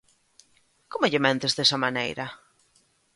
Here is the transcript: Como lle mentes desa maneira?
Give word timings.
Como 0.91 1.09
lle 1.11 1.23
mentes 1.27 1.55
desa 1.57 1.77
maneira? 1.85 2.25